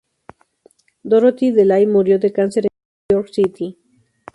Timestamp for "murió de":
1.85-2.33